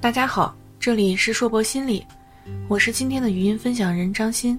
[0.00, 2.02] 大家好，这里是硕博心理，
[2.68, 4.58] 我是今天的语音分享人张欣。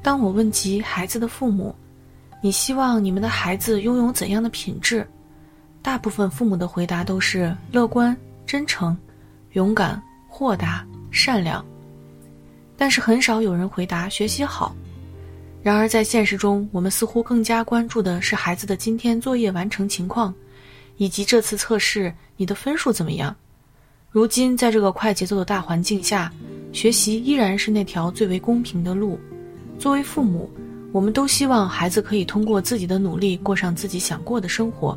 [0.00, 1.74] 当我问及孩子的父母，
[2.40, 5.04] 你希望你们的孩子拥有怎样的品质？
[5.82, 8.16] 大部分父母的回答都是乐观、
[8.46, 8.96] 真诚、
[9.54, 11.64] 勇敢、豁达、善良。
[12.76, 14.72] 但是很少有人回答学习好。
[15.64, 20.32] 然而在现实中，我们似乎更加关注的是孩子的今天作业完成情况。
[21.02, 23.34] 以及这次测试你的分数怎么样？
[24.12, 26.32] 如今在这个快节奏的大环境下，
[26.72, 29.18] 学习依然是那条最为公平的路。
[29.80, 30.48] 作为父母，
[30.92, 34.96] 我们都希望孩子可以通过自己的努力过上自己想过的生活。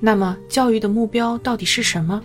[0.00, 2.20] 那么，教育的目标到底是什么？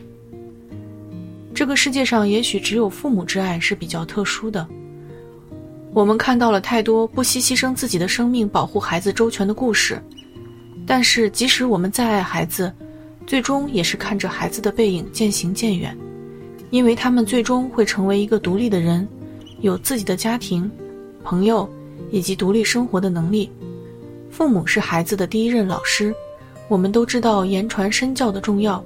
[1.54, 4.68] 这个世界上也许只有父母之爱是比较特殊的。
[5.94, 10.02] 我们看到了太多不惜牺牲自己的生命保护孩子周全的故事。
[10.86, 12.72] 但是，即使我们再爱孩子，
[13.26, 15.98] 最终也是看着孩子的背影渐行渐远，
[16.72, 19.08] 因为他们最终会成为一个独立的人，
[19.62, 20.70] 有自己的家庭、
[21.24, 21.68] 朋友
[22.12, 23.50] 以及独立生活的能力。
[24.30, 26.14] 父母是孩子的第一任老师，
[26.68, 28.84] 我们都知道言传身教的重要，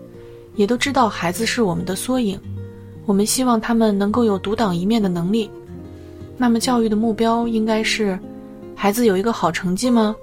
[0.55, 2.39] 也都知道孩子是我们的缩影，
[3.05, 5.49] 我们希望他们能够有独当一面的能力。
[6.37, 8.19] 那么，教育的目标应该是，
[8.75, 10.15] 孩子有一个好成绩吗？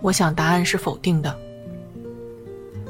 [0.00, 1.36] 我想答案是否定的。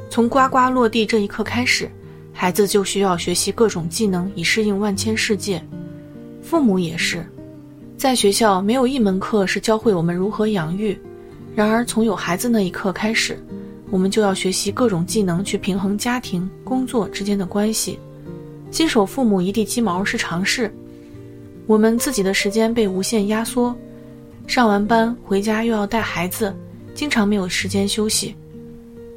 [0.09, 1.91] 从呱呱落地这一刻开始，
[2.33, 5.63] 孩子就需要学习各种技能以适应万千世界。
[6.43, 7.25] 父母也是，
[7.97, 10.99] 在学校没有一门课是教会我们如何养育。
[11.55, 13.39] 然而从有孩子那一刻开始，
[13.91, 17.99] 我们就要学习各种技能去平衡家庭、工作之间的关系。
[18.71, 20.73] 新手父母一地鸡毛是常事，
[21.67, 23.75] 我们自己的时间被无限压缩，
[24.47, 26.55] 上完班回家又要带孩子。
[27.01, 28.37] 经常没有时间休息，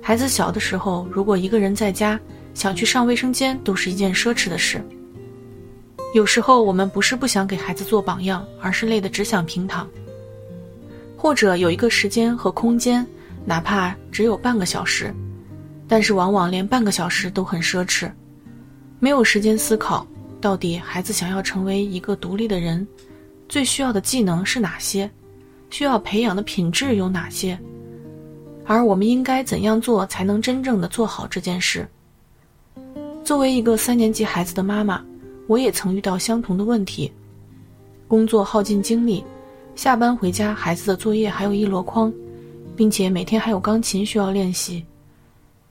[0.02, 2.17] 孩子小的时候，如果一个人在家，
[2.53, 4.81] 想去上卫生间都是一件奢侈的事。
[6.16, 9.85] 有时候我们不是不想给孩子做榜样，而是累得只想平躺。
[11.18, 13.06] 或者有一个时间和空间，
[13.44, 15.13] 哪怕只有半个小时，
[15.86, 18.09] 但是往往连半个小时都很奢侈，
[18.97, 20.07] 没有时间思考
[20.40, 22.88] 到底孩子想要成为一个独立的人，
[23.50, 25.12] 最需要的技能是哪些，
[25.69, 27.59] 需要培养的品质有哪些。
[28.66, 31.88] 而我们应该怎样做才能真正的做好这件事？
[33.24, 35.03] 作为一个三年级孩子的妈妈，
[35.47, 37.12] 我也曾遇到相同的问题。
[38.07, 39.24] 工作耗尽精力，
[39.75, 42.13] 下班回家，孩子的作业还有一箩筐，
[42.75, 44.85] 并且每天还有钢琴需要练习，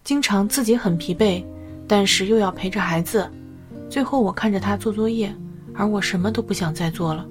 [0.03, 1.45] 经常自己很疲惫，
[1.87, 3.31] 但是又要陪着孩子，
[3.89, 5.33] 最后我看着他做作业，
[5.75, 7.27] 而我什么都不想再做了。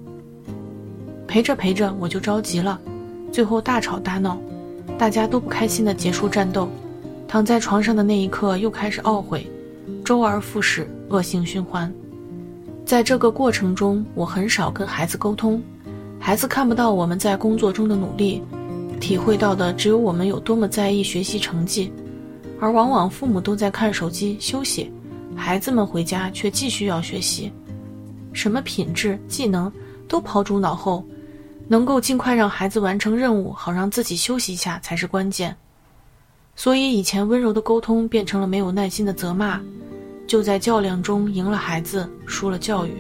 [1.28, 2.79] 陪着陪着我就着急了，
[3.31, 4.39] 最后大吵大闹。
[5.01, 6.69] 大家都不开心的结束战斗，
[7.28, 9.50] 躺在床上的那一刻又开始懊悔，
[10.06, 11.91] 周而复始，恶性循环。
[12.85, 15.59] 在这个过程中，我很少跟孩子沟通，
[16.19, 18.44] 孩子看不到我们在工作中的努力，
[19.00, 21.91] 体会到的只有我们有多么在意学习成绩，
[22.59, 24.91] 而往往父母都在看手机休息，
[25.35, 27.51] 孩子们回家却继续要学习，
[28.34, 29.73] 什么品质、技能
[30.07, 31.03] 都抛诸脑后。
[31.71, 35.55] 能够尽快让孩子完成任务，好让自己休息一下才是关键。
[36.53, 39.57] 所以以前温柔的沟通变成了没有耐心的责骂，
[40.27, 42.91] 就在较量中赢了孩子，输了教育。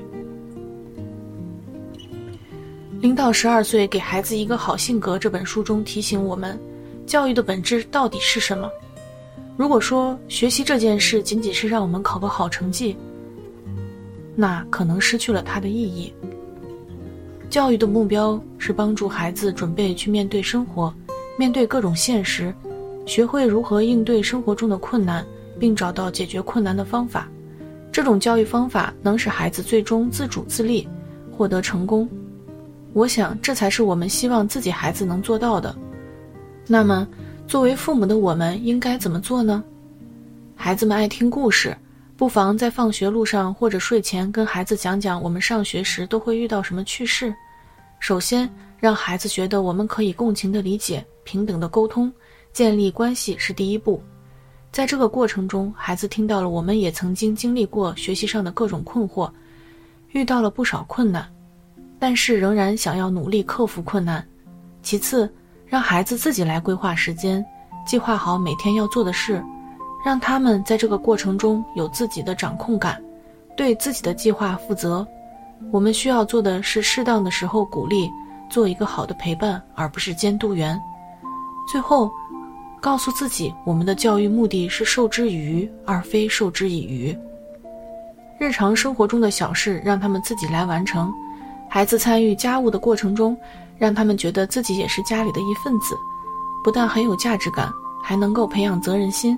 [3.01, 6.57] 零到十二岁给孩子一个好性格这本书中提醒我们，
[7.05, 8.71] 教育的本质到底是什么？
[9.57, 12.95] 如果说学习这件事仅仅是让我们考个好成绩，
[14.33, 16.13] 那可能失去了它的意义。
[17.51, 20.91] 教育的目标是帮助孩子准备去面对生活，
[21.37, 22.55] 面对各种现实，
[23.05, 25.25] 学会如何应对生活中的困难，
[25.59, 27.27] 并找到解决困难的方法。
[27.91, 30.87] 这种教育方法能使孩子最终自主自立，
[31.29, 32.07] 获得成功。
[32.93, 35.75] 我想，这才是我们希望自己孩子能做到的。
[36.67, 37.05] 那么，
[37.49, 39.61] 作为父母的我们应该怎么做呢？
[40.55, 41.75] 孩子们爱听故事。
[42.17, 47.33] 不妨在放学路上或者睡前跟孩子讲讲我们上学时都会遇到什么趣事。
[48.01, 48.49] 首先，
[48.79, 52.11] 让孩子觉得我们可以共情的理解、平等的沟通、
[52.51, 54.01] 建立关系是第一步。
[54.71, 59.29] 在这个过程中，孩子听到了我们也曾经经历过学习上的各种困惑，
[60.13, 61.31] 遇到了不少困难，
[61.99, 64.27] 但是仍然想要努力克服困难。
[64.81, 65.31] 其次，
[65.67, 67.45] 让孩子自己来规划时间，
[67.85, 69.43] 计划好每天要做的事。
[70.03, 72.99] 让他们在这个过程中有自己的掌控感，
[73.55, 75.07] 对自己的计划负责。
[75.69, 78.09] 我们需要做的是适当的时候鼓励，
[78.49, 80.81] 做一个好的陪伴，而不是监督员。
[81.71, 82.09] 最后，
[82.81, 87.17] 告诉自己，我们的教育目的是授之以鱼，而非授之以渔。
[88.39, 91.13] 日常生活中的小事，让他们自己来完成。
[91.69, 93.37] 孩子参与家务的过程中，
[93.77, 95.95] 让他们觉得自己也是家里的一份子，
[96.63, 97.71] 不但很有价值感，
[98.03, 99.37] 还能够培养责任心。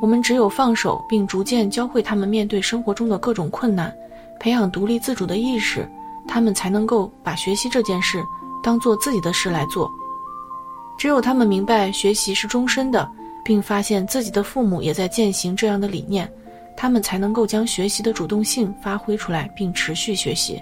[0.00, 3.92] 我们只有放手，并逐渐教会他们面对生活中的各种困难，
[4.38, 5.88] 培养独立自主的意识，
[6.26, 8.22] 他们才能够把学习这件事
[8.62, 9.90] 当做自己的事来做。
[10.98, 13.08] 只有他们明白学习是终身的，
[13.44, 16.30] 并发现自己的父母也在践行这样的理念，
[16.76, 20.60] 他们才能够将学习的主动性发挥出来，并持续学习。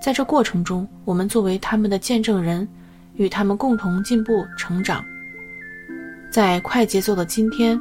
[0.00, 2.66] 在这过程中，我们作为他们的见证人，
[3.14, 5.04] 与他们共同进步成长。
[6.30, 7.78] 在快节奏的今天，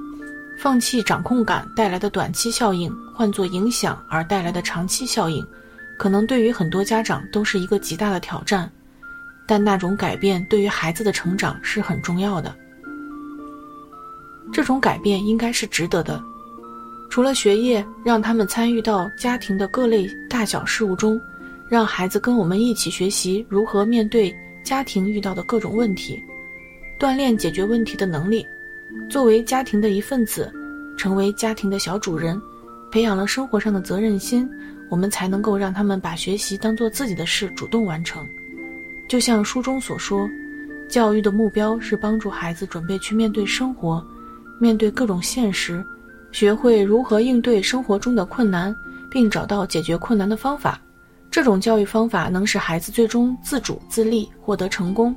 [0.57, 5.45] 放弃掌控感带来的短期效应，换作影响而带来的长期效应，
[5.97, 8.71] 可能对于很多家长都是一个极大的挑战。
[9.47, 12.55] 但那种改变对于孩子的成长是很重要的。
[14.51, 16.19] 这种改变应该是值得的。
[17.11, 21.21] 除了学业，让他们参与到家庭的各类大小事务中，
[21.69, 26.19] 让孩子跟我们一起学习如何面对家庭遇到的各种问题，
[26.99, 28.45] 锻炼解决问题的能力。
[29.09, 30.51] 作为家庭的一份子，
[30.97, 32.41] 成为家庭的小主人，
[32.91, 34.49] 培养了生活上的责任心，
[34.89, 38.25] 我们才能够让他们把学习当做自己的事，主动完成。
[39.07, 40.27] 就像书中所说，
[40.89, 44.03] 教育的目标是帮助孩子准备去面对生活，
[44.59, 45.85] 面对各种现实，
[46.31, 48.75] 学会如何应对生活中的困难，
[49.09, 50.81] 并找到解决困难的方法。
[51.29, 55.15] 这种教育方法能使孩子最终自主自立，获得成功。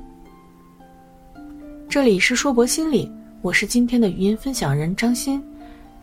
[1.87, 5.41] 这里是硕博心理，我是今天的语音分享人张欣，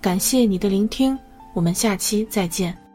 [0.00, 1.18] 感谢你的聆听，
[1.52, 2.85] 我们下期再见。